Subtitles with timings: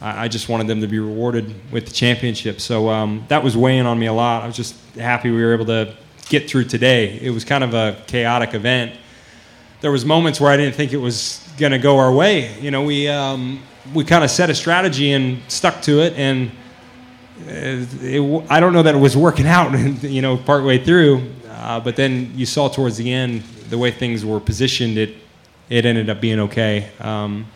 [0.00, 2.60] I, just wanted them to be rewarded with the championship.
[2.60, 4.42] So um, that was weighing on me a lot.
[4.42, 5.94] I was just happy we were able to
[6.28, 7.18] get through today.
[7.20, 8.94] It was kind of a chaotic event.
[9.80, 12.58] There was moments where I didn't think it was going to go our way.
[12.60, 13.62] You know, we um,
[13.94, 16.50] we kind of set a strategy and stuck to it, and
[17.46, 19.72] uh, it, I don't know that it was working out.
[20.02, 24.24] You know, partway through, uh, but then you saw towards the end the way things
[24.24, 24.98] were positioned.
[24.98, 25.16] It
[25.68, 26.90] it ended up being okay.
[27.00, 27.46] Um,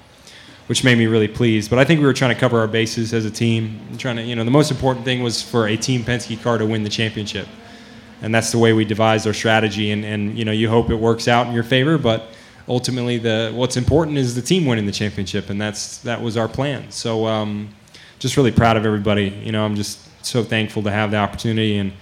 [0.71, 1.69] which made me really pleased.
[1.69, 3.81] But I think we were trying to cover our bases as a team.
[3.99, 6.65] Trying to, you know, the most important thing was for a Team Penske car to
[6.65, 7.49] win the championship,
[8.23, 9.91] and that's the way we devised our strategy.
[9.91, 12.29] And, and you know, you hope it works out in your favor, but
[12.69, 16.47] ultimately, the what's important is the team winning the championship, and that's that was our
[16.47, 16.89] plan.
[16.93, 17.71] So, um,
[18.21, 19.25] just really proud of everybody.
[19.43, 21.93] You know, I'm just so thankful to have the opportunity and.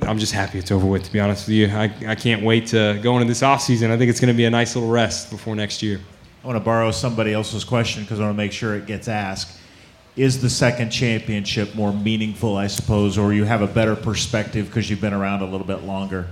[0.00, 1.66] I'm just happy it's over with, to be honest with you.
[1.66, 3.90] I, I can't wait to go into this off season.
[3.90, 6.00] I think it's going to be a nice little rest before next year.
[6.42, 9.06] I want to borrow somebody else's question because I want to make sure it gets
[9.06, 9.58] asked.
[10.16, 14.90] Is the second championship more meaningful, I suppose, or you have a better perspective because
[14.90, 16.26] you've been around a little bit longer?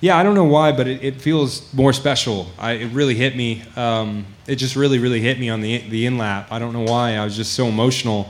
[0.00, 2.46] Yeah, I don't know why, but it, it feels more special.
[2.58, 3.62] I, it really hit me.
[3.74, 6.48] Um, it just really, really hit me on the the in lap.
[6.50, 7.16] I don't know why.
[7.16, 8.28] I was just so emotional,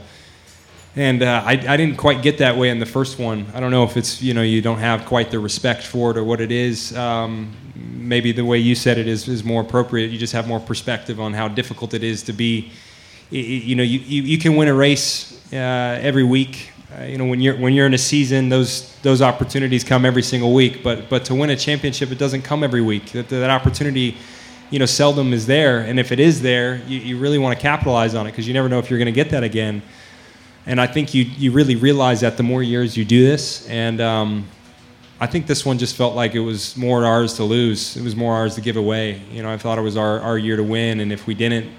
[0.95, 3.45] and uh, I, I didn't quite get that way in the first one.
[3.53, 6.17] I don't know if it's you know you don't have quite the respect for it
[6.17, 6.95] or what it is.
[6.95, 10.11] Um, maybe the way you said it is, is more appropriate.
[10.11, 12.71] You just have more perspective on how difficult it is to be.
[13.29, 16.71] You know, you, you, you can win a race uh, every week.
[16.97, 20.21] Uh, you know, when you're when you're in a season, those those opportunities come every
[20.21, 20.81] single week.
[20.81, 23.11] But but to win a championship, it doesn't come every week.
[23.11, 24.15] That, that opportunity,
[24.69, 25.79] you know, seldom is there.
[25.79, 28.53] And if it is there, you, you really want to capitalize on it because you
[28.53, 29.81] never know if you're going to get that again.
[30.65, 34.01] And I think you you really realize that the more years you do this, and
[34.01, 34.47] um,
[35.19, 37.95] I think this one just felt like it was more ours to lose.
[37.95, 39.21] It was more ours to give away.
[39.31, 41.71] You know, I thought it was our, our year to win, and if we didn't,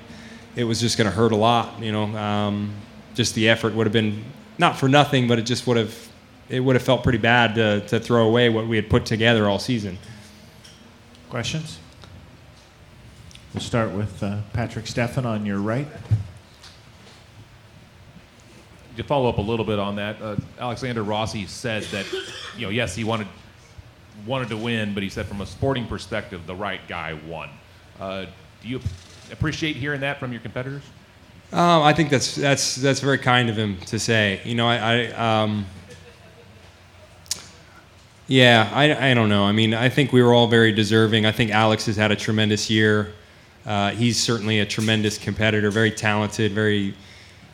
[0.54, 1.82] it was just going to hurt a lot.
[1.82, 2.74] You know, um,
[3.14, 4.24] just the effort would have been
[4.56, 6.08] not for nothing, but it just would have
[6.48, 9.48] it would have felt pretty bad to, to throw away what we had put together
[9.48, 9.98] all season.
[11.28, 11.80] Questions?
[13.52, 15.88] We'll start with uh, Patrick Steffen on your right
[18.96, 22.06] to follow up a little bit on that, uh, Alexander Rossi said that,
[22.56, 23.28] you know, yes, he wanted
[24.26, 27.50] wanted to win, but he said from a sporting perspective, the right guy won.
[28.00, 28.24] Uh,
[28.62, 28.80] do you
[29.30, 30.82] appreciate hearing that from your competitors?
[31.52, 34.40] Um, I think that's that's that's very kind of him to say.
[34.44, 35.66] You know, I, I um,
[38.26, 39.44] yeah, I, I don't know.
[39.44, 41.26] I mean, I think we were all very deserving.
[41.26, 43.12] I think Alex has had a tremendous year.
[43.64, 46.94] Uh, he's certainly a tremendous competitor, very talented, very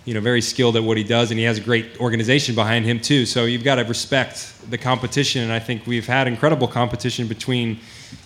[0.05, 2.85] you know, very skilled at what he does, and he has a great organization behind
[2.85, 3.25] him too.
[3.25, 7.79] So you've got to respect the competition, and I think we've had incredible competition between,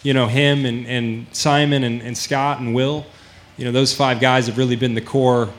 [0.02, 3.04] you know, him and, and Simon and, and Scott and Will.
[3.58, 5.50] You know, those five guys have really been the core,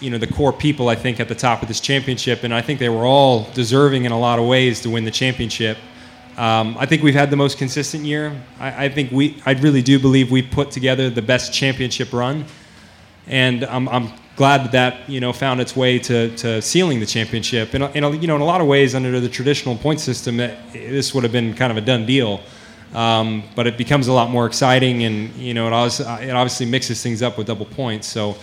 [0.00, 2.62] you know, the core people I think at the top of this championship, and I
[2.62, 5.76] think they were all deserving in a lot of ways to win the championship.
[6.38, 8.32] Um, I think we've had the most consistent year.
[8.60, 12.46] I, I think we, I really do believe we put together the best championship run,
[13.26, 17.06] and I'm, I'm glad that that you know found its way to, to sealing the
[17.06, 17.74] championship.
[17.74, 20.56] And in, you know, in a lot of ways, under the traditional point system, it,
[20.72, 22.40] this would have been kind of a done deal.
[22.94, 27.02] Um, but it becomes a lot more exciting, and you know, it, it obviously mixes
[27.02, 28.06] things up with double points.
[28.06, 28.36] So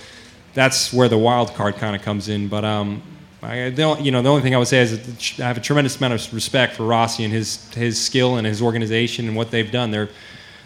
[0.54, 2.50] that's where the wild card kind of comes in.
[2.50, 3.02] But um,
[3.42, 5.98] I, the, you know, the only thing I would say is I have a tremendous
[5.98, 9.72] amount of respect for Rossi and his his skill and his organization and what they've
[9.72, 9.92] done.
[9.92, 10.10] They're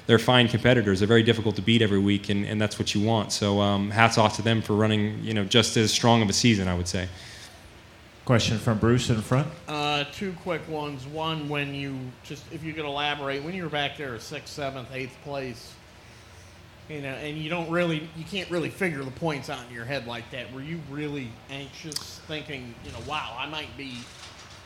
[0.09, 0.97] they're fine competitors.
[0.97, 3.31] They're very difficult to beat every week, and, and that's what you want.
[3.31, 6.33] So um, hats off to them for running, you know, just as strong of a
[6.33, 7.07] season, I would say.
[8.25, 9.47] Question from Bruce in front.
[9.67, 11.05] Uh, two quick ones.
[11.05, 14.87] One, when you just, if you could elaborate, when you were back there, sixth, seventh,
[14.91, 15.75] eighth place,
[16.89, 19.85] you know, and you don't really, you can't really figure the points out in your
[19.85, 20.51] head like that.
[20.51, 23.93] Were you really anxious, thinking, you know, wow, I might be,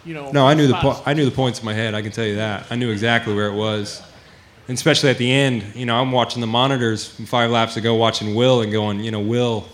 [0.05, 0.31] you know?
[0.31, 1.95] No, I knew the po- I knew the points in my head.
[1.95, 2.67] I can tell you that.
[2.69, 4.01] I knew exactly where it was
[4.67, 7.95] and especially at the end, you know, I'm watching the monitors from five laps ago,
[7.95, 9.67] watching Will and going, you know, Will,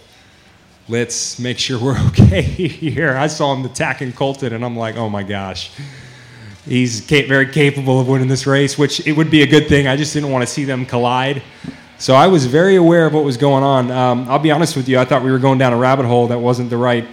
[0.87, 3.15] let's make sure we're okay here.
[3.15, 5.71] I saw him attacking Colton, and I'm like, oh my gosh,
[6.65, 9.87] he's very capable of winning this race, which it would be a good thing.
[9.87, 11.43] I just didn't want to see them collide.
[11.99, 13.91] So I was very aware of what was going on.
[13.91, 16.27] Um, I'll be honest with you, I thought we were going down a rabbit hole
[16.27, 17.05] that wasn't the right,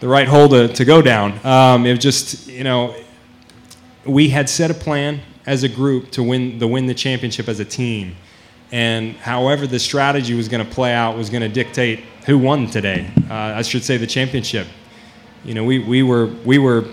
[0.00, 1.38] the right hole to, to go down.
[1.46, 2.96] Um, it was just, you know,
[4.04, 7.60] we had set a plan as a group to win the win the championship as
[7.60, 8.16] a team.
[8.70, 12.68] And however the strategy was going to play out was going to dictate who won
[12.68, 13.10] today.
[13.28, 14.66] Uh, I should say the championship.
[15.44, 16.84] You know, we, we were we were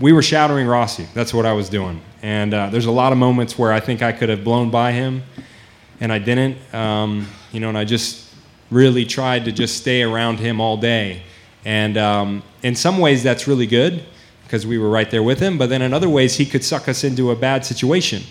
[0.00, 1.06] we were shadowing Rossi.
[1.14, 2.00] That's what I was doing.
[2.22, 4.92] And uh, there's a lot of moments where I think I could have blown by
[4.92, 5.22] him,
[6.00, 6.56] and I didn't.
[6.74, 8.28] Um, you know, and I just
[8.70, 11.22] really tried to just stay around him all day.
[11.64, 14.04] And um, in some ways, that's really good
[14.48, 15.58] because we were right there with him.
[15.58, 18.22] But then in other ways, he could suck us into a bad situation.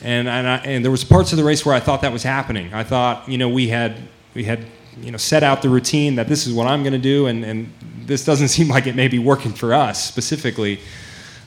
[0.00, 2.22] And, and, I, and there was parts of the race where I thought that was
[2.22, 2.72] happening.
[2.72, 3.96] I thought, you know, we had,
[4.32, 4.64] we had
[5.00, 7.44] you know, set out the routine that this is what I'm going to do, and,
[7.44, 7.72] and
[8.06, 10.78] this doesn't seem like it may be working for us specifically.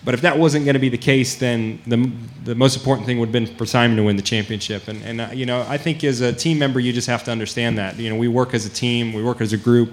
[0.03, 2.11] But if that wasn't going to be the case, then the,
[2.44, 4.89] the most important thing would have been for Simon to win the championship.
[4.89, 7.31] And, and uh, you know, I think as a team member, you just have to
[7.31, 7.97] understand that.
[7.97, 9.91] You know, we work as a team, we work as a group,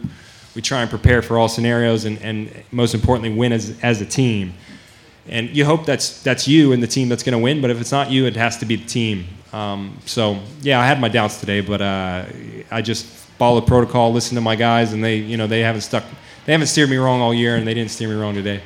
[0.54, 4.06] we try and prepare for all scenarios, and, and most importantly, win as, as a
[4.06, 4.54] team.
[5.28, 7.80] And you hope that's, that's you and the team that's going to win, but if
[7.80, 9.26] it's not you, it has to be the team.
[9.52, 12.24] Um, so, yeah, I had my doubts today, but uh,
[12.70, 16.04] I just followed protocol, listened to my guys, and they, you know, they haven't stuck,
[16.46, 18.60] they haven't steered me wrong all year, and they didn't steer me wrong today.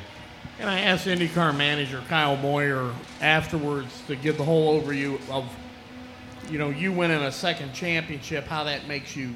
[0.59, 2.91] And I asked IndyCar manager Kyle Moyer
[3.21, 5.45] afterwards to give the whole overview of,
[6.49, 9.35] you know, you winning a second championship, how that makes you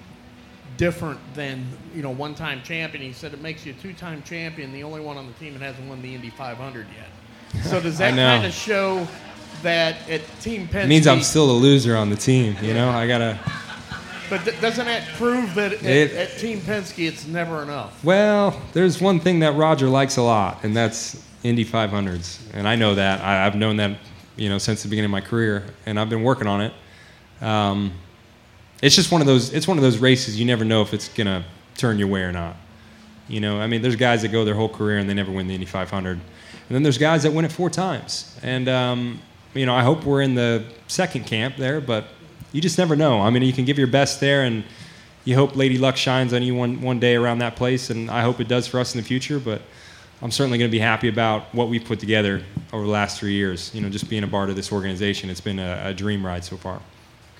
[0.79, 3.03] different than, you know, one-time champion.
[3.03, 5.61] He said it makes you a two-time champion, the only one on the team that
[5.61, 7.63] hasn't won the Indy 500 yet.
[7.65, 9.05] So does that kind of show
[9.61, 10.85] that at Team Penske?
[10.85, 12.89] It means I'm still a loser on the team, you know?
[12.89, 13.37] I got to.
[14.29, 18.01] But th- doesn't that prove that at, It- at Team Penske it's never enough?
[18.01, 22.39] Well, there's one thing that Roger likes a lot, and that's Indy 500s.
[22.53, 23.19] And I know that.
[23.21, 23.97] I, I've known that,
[24.37, 26.73] you know, since the beginning of my career, and I've been working on it.
[27.41, 27.91] Um,
[28.81, 29.53] it's just one of those.
[29.53, 31.45] It's one of those races you never know if it's gonna
[31.77, 32.55] turn your way or not.
[33.27, 35.47] You know, I mean, there's guys that go their whole career and they never win
[35.47, 36.21] the Indy 500, and
[36.69, 38.37] then there's guys that win it four times.
[38.41, 39.19] And um,
[39.53, 42.05] you know, I hope we're in the second camp there, but
[42.51, 43.21] you just never know.
[43.21, 44.63] I mean, you can give your best there, and
[45.25, 48.21] you hope Lady Luck shines on you one one day around that place, and I
[48.21, 49.39] hope it does for us in the future.
[49.39, 49.61] But
[50.21, 52.43] I'm certainly going to be happy about what we've put together
[52.73, 53.73] over the last three years.
[53.73, 56.43] You know, just being a part of this organization, it's been a, a dream ride
[56.43, 56.81] so far.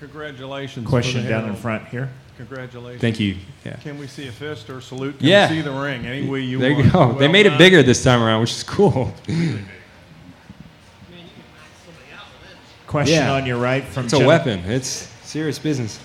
[0.00, 0.86] Congratulations.
[0.88, 2.10] Question down in front here.
[2.38, 3.00] Congratulations.
[3.02, 3.36] Thank you.
[3.66, 3.76] Yeah.
[3.76, 5.18] Can we see a fist or a salute?
[5.18, 5.48] Can Yeah.
[5.50, 6.06] we see the ring?
[6.06, 6.84] Any way you there want.
[6.86, 7.12] you go.
[7.12, 9.12] they Well made it bigger this time around, which is cool.
[12.86, 13.32] Question Yeah.
[13.34, 14.60] on your right from It's a weapon.
[14.66, 14.88] It's
[15.22, 16.00] serious business.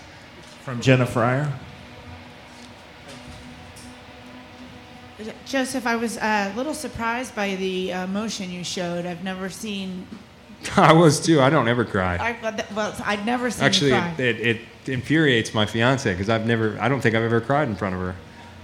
[0.64, 1.52] from Jenna Fryer.
[5.46, 9.06] Josef, I was uh, a little surprised by the uh, emotion you showed.
[9.06, 10.06] I've never seen.
[10.78, 11.42] I was too.
[11.42, 12.16] I don't ever cry.
[12.18, 14.16] I, well, I've never seen Actually, you cry.
[14.18, 16.78] it, it, it infuriates my fiance because I've never.
[16.80, 18.16] I don't think I've ever cried in front of her,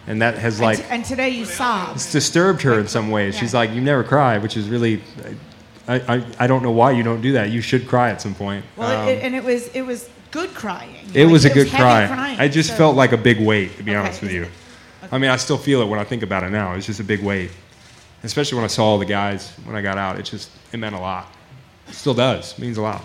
[0.08, 1.96] and that has and, like t- and today you sobbed.
[1.96, 3.38] it's disturbed her in some ways.
[3.38, 5.02] She's like, "You never cry," which is really.
[5.88, 7.50] I, I, I don't know why you don't do that.
[7.50, 8.64] You should cry at some point.
[8.78, 10.96] Well, Um, it, and it was it was good crying.
[11.14, 12.08] It Like, was a good heavy cry.
[12.08, 14.00] crying, I just so- felt like a big weight, to be Okay.
[14.00, 14.48] honest with you.
[15.12, 16.74] I mean, I still feel it when I think about it now.
[16.76, 17.50] It's just a big weight,
[18.24, 20.20] especially when I saw all the guys when I got out.
[20.20, 21.34] It just it meant a lot.
[21.90, 22.58] Still does.
[22.58, 23.04] Means a lot.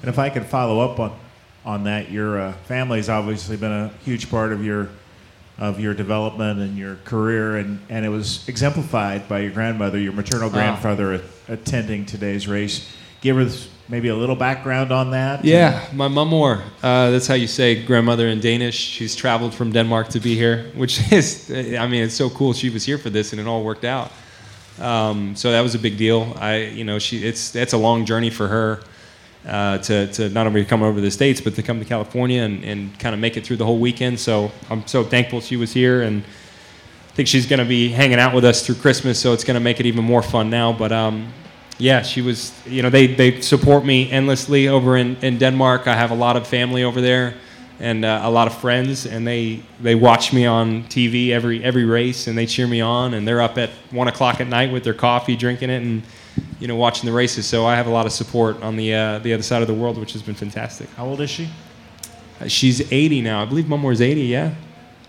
[0.00, 1.18] And if I could follow up on,
[1.64, 4.88] on that, your uh, family's obviously been a huge part of your
[5.58, 10.12] of your development and your career, and, and it was exemplified by your grandmother, your
[10.12, 12.90] maternal grandfather, at, attending today's race.
[13.20, 15.44] Give us maybe a little background on that.
[15.44, 16.62] Yeah, my mormor.
[16.82, 18.74] Uh, that's how you say grandmother in Danish.
[18.74, 22.52] She's traveled from Denmark to be here, which is, I mean, it's so cool.
[22.52, 24.10] She was here for this, and it all worked out.
[24.80, 26.34] Um, so that was a big deal.
[26.38, 28.82] I, you know, she, it's, it's a long journey for her
[29.46, 32.42] uh, to, to not only come over to the states, but to come to California
[32.42, 34.18] and, and kind of make it through the whole weekend.
[34.18, 38.18] So I'm so thankful she was here, and I think she's going to be hanging
[38.18, 39.20] out with us through Christmas.
[39.20, 40.72] So it's going to make it even more fun now.
[40.72, 41.32] But um,
[41.78, 42.52] yeah, she was.
[42.66, 45.86] You know, they they support me endlessly over in, in Denmark.
[45.86, 47.34] I have a lot of family over there,
[47.80, 51.84] and uh, a lot of friends, and they they watch me on TV every every
[51.84, 54.84] race, and they cheer me on, and they're up at one o'clock at night with
[54.84, 56.02] their coffee, drinking it, and
[56.60, 57.46] you know watching the races.
[57.46, 59.74] So I have a lot of support on the uh, the other side of the
[59.74, 60.88] world, which has been fantastic.
[60.90, 61.48] How old is she?
[62.40, 63.42] Uh, She's 80 now.
[63.42, 64.22] I believe Mormor's 80.
[64.22, 64.54] Yeah,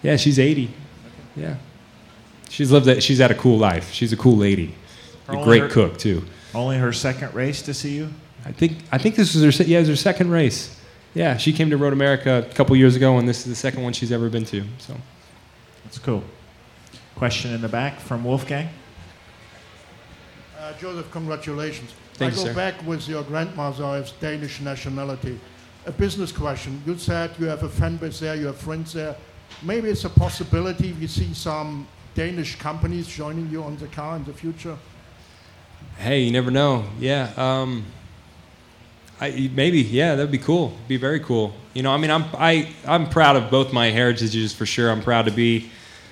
[0.03, 0.69] yeah, she's 80.
[1.35, 1.55] Yeah,
[2.49, 2.87] she's lived.
[2.87, 3.91] A, she's had a cool life.
[3.91, 4.73] She's a cool lady.
[5.27, 6.23] A great her- cook too.
[6.53, 8.09] Only her second race to see you.
[8.45, 10.79] I think I think this was her yeah, it was her second race.
[11.15, 13.81] Yeah, she came to Road America a couple years ago, and this is the second
[13.83, 14.63] one she's ever been to.
[14.79, 14.95] So
[15.85, 16.23] That's cool.
[17.15, 18.67] Question in the back from Wolfgang.
[20.59, 21.93] Uh, Josef, congratulations.
[22.15, 22.53] Thank I you, go sir.
[22.53, 25.39] back with your grandmother of Danish nationality.
[25.85, 26.81] A business question.
[26.85, 29.15] You said you have a fan base there, you have friends there.
[29.61, 34.25] Maybe it's a possibility we see some Danish companies joining you on the car in
[34.25, 34.77] the future.
[35.97, 36.83] hey, you never know.
[36.99, 37.85] Yeah, um,
[39.19, 40.73] I, maybe yeah, that'd be cool.
[40.87, 41.53] Be very cool.
[41.73, 44.91] You know, I mean, I'm I I'm proud of both my heritages for sure.
[44.91, 45.69] I'm proud to be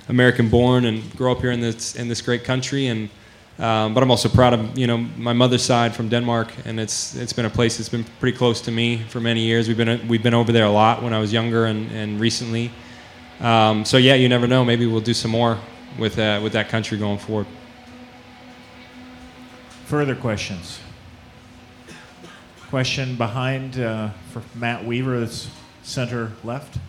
[0.08, 3.10] American born and grow up here in this in this great country and.
[3.60, 7.14] Um, but I'm also proud of you know my mother's side from Denmark, and it's
[7.16, 9.68] it's been a place that's been pretty close to me for many years.
[9.68, 12.72] We've been we've been over there a lot when I was younger and, and recently.
[13.40, 14.66] Um, so yeah, you never know.
[14.66, 15.60] Maybe we'll do some more
[16.00, 17.46] with uh, with that country going forward.
[19.86, 20.80] Further questions?
[22.74, 25.28] Question behind uh, for Matt Weaver,
[25.84, 26.80] center left.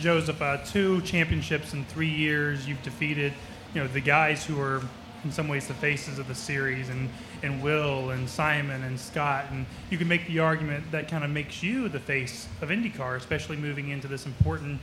[0.00, 2.66] Josef, uh, two championships in three years.
[2.66, 3.32] You've defeated,
[3.72, 4.82] you know, the guys who are
[5.22, 7.08] in some ways the faces of the series, and
[7.44, 11.30] and Will and Simon and Scott, and you can make the argument that kind of
[11.30, 14.80] makes you the face of IndyCar, especially moving into this important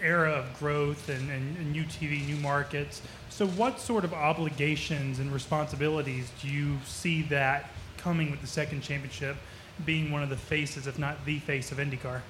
[0.00, 3.02] era of growth and, and, and new TV, new markets.
[3.28, 7.68] So, what sort of obligations and responsibilities do you see that
[7.98, 9.36] coming with the second championship,
[9.84, 12.20] being one of the faces, if not the face of IndyCar?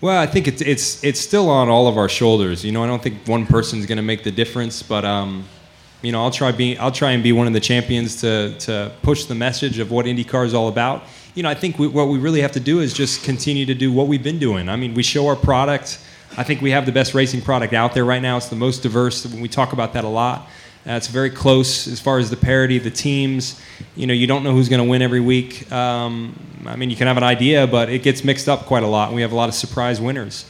[0.00, 2.64] Well, I think it's it's it's still on all of our shoulders.
[2.64, 5.44] You know, I don't think one person's going to make the difference, but um,
[6.00, 8.92] you know, I'll try be I'll try and be one of the champions to to
[9.02, 11.02] push the message of what IndyCar is all about.
[11.34, 13.74] You know, I think we, what we really have to do is just continue to
[13.74, 14.68] do what we've been doing.
[14.68, 15.98] I mean, we show our product.
[16.36, 18.36] I think we have the best racing product out there right now.
[18.36, 19.26] It's the most diverse.
[19.26, 20.48] We talk about that a lot.
[20.86, 23.60] Uh, very close as far as the parity, the teams.
[23.96, 25.70] You know, you don't know who's going to win every week.
[25.70, 28.86] Um, I mean, you can have an idea, but it gets mixed up quite a
[28.86, 29.12] lot.
[29.12, 30.46] We have a lot of surprise winners.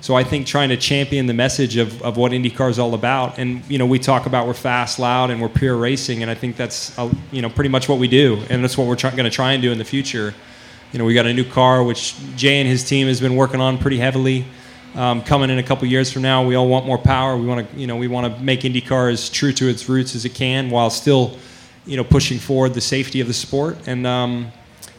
[0.00, 3.38] So I think trying to champion the message of, of what IndyCar is all about,
[3.38, 6.34] and you know, we talk about we're fast, loud, and we're pure racing, and I
[6.34, 9.24] think that's uh, you know pretty much what we do, and that's what we're going
[9.24, 10.34] to try and do in the future.
[10.92, 13.60] You know, we got a new car which Jay and his team has been working
[13.60, 14.46] on pretty heavily.
[14.94, 17.36] Um, coming in a couple years from now, we all want more power.
[17.36, 20.14] We want to, you know, we want to make IndyCar as true to its roots
[20.14, 21.36] as it can, while still,
[21.84, 23.76] you know, pushing forward the safety of the sport.
[23.88, 24.52] And um,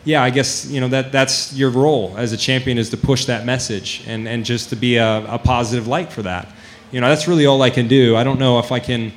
[0.03, 3.25] yeah, I guess you know that that's your role as a champion is to push
[3.25, 6.49] that message and and just to be a, a positive light for that.
[6.91, 8.15] You know, that's really all I can do.
[8.15, 9.11] I don't know if I can,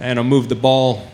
[0.00, 1.06] you know, move the ball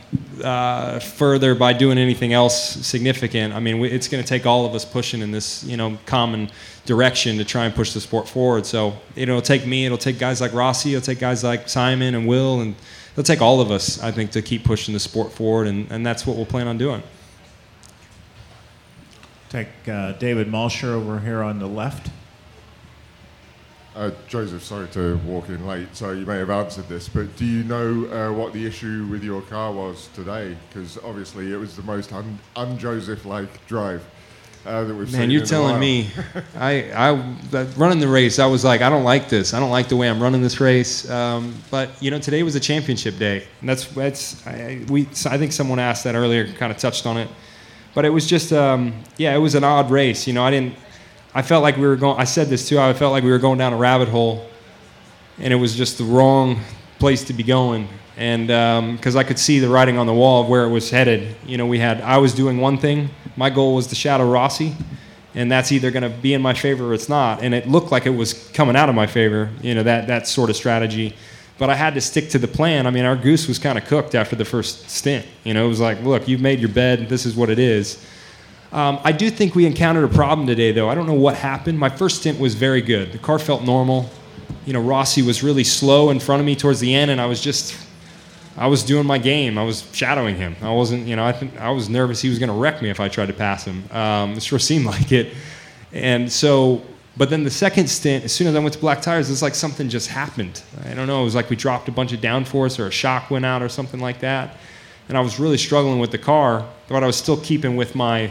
[0.42, 3.54] uh, further by doing anything else significant.
[3.54, 5.98] I mean, we, it's going to take all of us pushing in this, you know,
[6.06, 6.50] common
[6.86, 8.64] direction to try and push the sport forward.
[8.64, 12.26] So it'll take me, it'll take guys like Rossi, it'll take guys like Simon and
[12.26, 12.74] Will, and
[13.12, 16.06] it'll take all of us, I think, to keep pushing the sport forward, and, and
[16.06, 17.02] that's what we'll plan on doing.
[19.50, 22.10] Take uh, David Malsher over here on the left.
[23.98, 27.44] Uh, Josef, sorry to walk in late, so you may have answered this, but do
[27.44, 30.56] you know uh, what the issue with your car was today?
[30.68, 34.04] Because obviously it was the most un- un-Josef-like drive
[34.64, 35.30] uh, that we've Man, seen.
[35.32, 36.10] you're telling me.
[36.56, 37.10] I, I
[37.76, 38.38] running the race.
[38.38, 39.52] I was like, I don't like this.
[39.52, 41.10] I don't like the way I'm running this race.
[41.10, 45.08] Um, but you know, today was a championship day, and that's that's I, we.
[45.26, 47.28] I think someone asked that earlier, kind of touched on it.
[47.94, 50.28] But it was just, um, yeah, it was an odd race.
[50.28, 50.76] You know, I didn't.
[51.38, 52.18] I felt like we were going.
[52.18, 52.80] I said this too.
[52.80, 54.44] I felt like we were going down a rabbit hole,
[55.38, 56.58] and it was just the wrong
[56.98, 57.86] place to be going.
[58.16, 60.90] And um, because I could see the writing on the wall of where it was
[60.90, 61.36] headed.
[61.46, 62.00] You know, we had.
[62.00, 63.10] I was doing one thing.
[63.36, 64.74] My goal was to shadow Rossi,
[65.36, 67.40] and that's either going to be in my favor or it's not.
[67.40, 69.48] And it looked like it was coming out of my favor.
[69.62, 71.14] You know, that that sort of strategy.
[71.56, 72.84] But I had to stick to the plan.
[72.84, 75.24] I mean, our goose was kind of cooked after the first stint.
[75.44, 77.08] You know, it was like, look, you've made your bed.
[77.08, 78.04] This is what it is.
[78.70, 80.88] Um, I do think we encountered a problem today, though.
[80.88, 81.78] I don't know what happened.
[81.78, 83.12] My first stint was very good.
[83.12, 84.10] The car felt normal.
[84.66, 87.26] You know, Rossi was really slow in front of me towards the end, and I
[87.26, 87.74] was just,
[88.58, 89.56] I was doing my game.
[89.56, 90.54] I was shadowing him.
[90.60, 93.00] I wasn't, you know, I I was nervous he was going to wreck me if
[93.00, 93.84] I tried to pass him.
[93.90, 95.34] Um, it sure seemed like it.
[95.92, 96.82] And so,
[97.16, 99.54] but then the second stint, as soon as I went to black tires, it's like
[99.54, 100.62] something just happened.
[100.84, 101.22] I don't know.
[101.22, 103.70] It was like we dropped a bunch of downforce or a shock went out or
[103.70, 104.58] something like that.
[105.08, 108.30] And I was really struggling with the car, but I was still keeping with my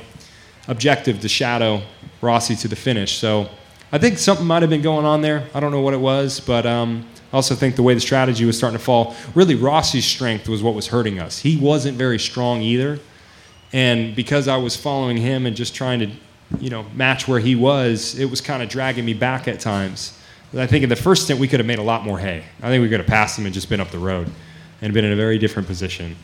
[0.68, 1.82] objective to shadow
[2.22, 3.18] Rossi to the finish.
[3.18, 3.50] So
[3.92, 5.48] I think something might have been going on there.
[5.54, 8.44] I don't know what it was, but um, I also think the way the strategy
[8.46, 9.16] was starting to fall.
[9.34, 11.40] Really, Rossi's strength was what was hurting us.
[11.40, 13.00] He wasn't very strong either,
[13.72, 16.12] and because I was following him and just trying to,
[16.60, 20.20] you know, match where he was, it was kind of dragging me back at times.
[20.52, 22.44] But I think in the first stint we could have made a lot more hay.
[22.62, 24.30] I think we could have passed him and just been up the road,
[24.82, 26.16] and been in a very different position.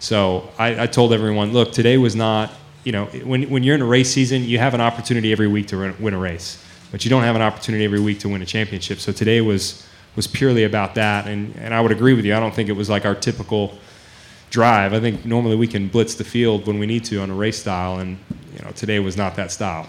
[0.00, 2.52] So I, I told everyone, look, today was not
[2.88, 5.66] you know, when, when you're in a race season, you have an opportunity every week
[5.66, 8.46] to win a race, but you don't have an opportunity every week to win a
[8.46, 8.98] championship.
[8.98, 12.34] So today was was purely about that, and, and I would agree with you.
[12.34, 13.76] I don't think it was like our typical
[14.48, 14.94] drive.
[14.94, 17.58] I think normally we can blitz the field when we need to on a race
[17.58, 18.18] style, and
[18.56, 19.86] you know today was not that style.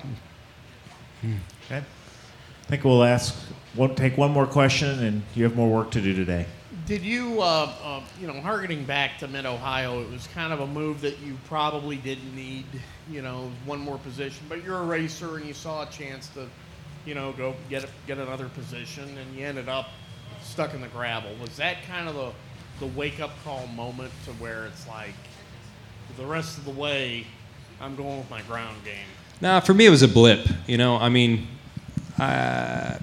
[1.22, 1.36] Hmm.
[1.68, 1.78] Okay.
[1.78, 3.34] I think we'll ask.
[3.76, 6.48] We'll take one more question, and you have more work to do today.
[6.90, 10.62] Did you, uh, uh, you know, harkening back to Mid Ohio, it was kind of
[10.62, 12.66] a move that you probably didn't need,
[13.12, 14.44] you know, one more position.
[14.50, 16.48] But you're a racer, and you saw a chance to,
[17.06, 19.90] you know, go get a, get another position, and you ended up
[20.42, 21.30] stuck in the gravel.
[21.40, 22.32] Was that kind of the
[22.80, 25.14] the wake up call moment to where it's like
[26.18, 27.28] the rest of the way
[27.80, 28.96] I'm going with my ground game.
[29.42, 30.48] Nah, for me it was a blip.
[30.66, 31.50] You know, I mean,
[32.18, 32.98] I,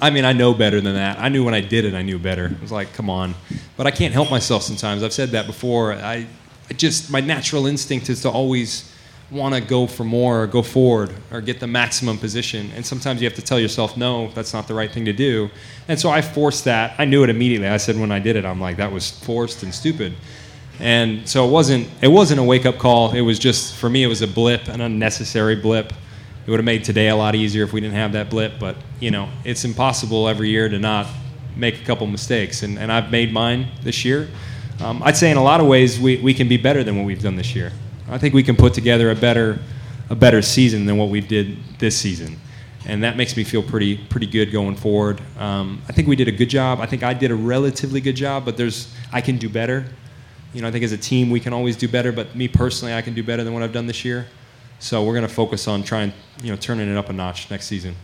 [0.00, 1.18] I mean, I know better than that.
[1.18, 2.46] I knew when I did it, I knew better.
[2.46, 3.34] It was like, come on,
[3.76, 5.02] but I can't help myself sometimes.
[5.02, 5.92] I've said that before.
[5.92, 6.26] I,
[6.68, 8.90] I just my natural instinct is to always
[9.30, 12.70] want to go for more or go forward or get the maximum position.
[12.74, 15.50] And sometimes you have to tell yourself, no, that's not the right thing to do.
[15.88, 16.94] And so I forced that.
[16.98, 17.68] I knew it immediately.
[17.68, 20.14] I said when I did it, I'm like, that was forced and stupid.
[20.80, 23.12] And so it wasn't it wasn't a wake up call.
[23.12, 25.92] It was just for me it was a blip, an unnecessary blip.
[26.46, 28.76] It would have made today a lot easier if we didn't have that blip, but
[28.98, 31.06] you know, it's impossible every year to not
[31.56, 32.62] make a couple mistakes.
[32.62, 34.28] And, and I've made mine this year.
[34.82, 37.04] Um, I'd say in a lot of ways we, we can be better than what
[37.04, 37.72] we've done this year.
[38.08, 39.58] I think we can put together a better
[40.08, 42.36] a better season than what we did this season.
[42.84, 45.20] And that makes me feel pretty pretty good going forward.
[45.38, 46.80] Um, I think we did a good job.
[46.80, 49.86] I think I did a relatively good job, but there's I can do better
[50.52, 52.94] you know, I think as a team we can always do better, but me personally,
[52.94, 54.26] I can do better than what I've done this year.
[54.80, 57.66] So we're going to focus on trying, you know, turning it up a notch next
[57.66, 57.94] season.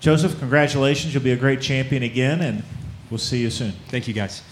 [0.00, 1.14] Josef, congratulations.
[1.14, 2.64] You'll be a great champion again, and
[3.10, 3.72] we'll see you soon.
[3.88, 4.42] Thank you, guys.